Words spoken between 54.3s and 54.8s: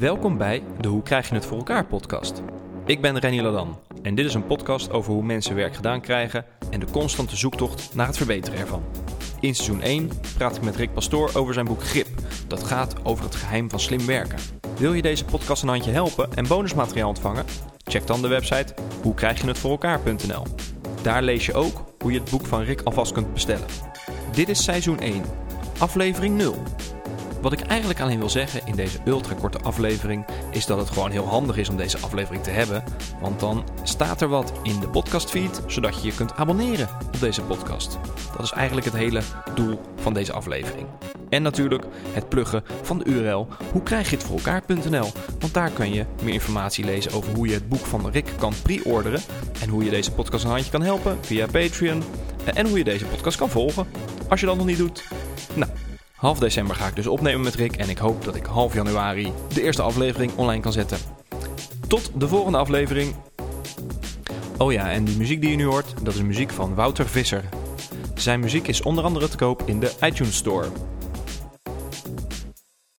je dat nog niet